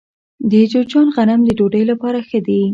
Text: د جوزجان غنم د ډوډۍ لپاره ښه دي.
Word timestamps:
د 0.49 0.51
جوزجان 0.71 1.07
غنم 1.15 1.39
د 1.45 1.49
ډوډۍ 1.57 1.83
لپاره 1.91 2.19
ښه 2.27 2.39
دي. 2.47 2.61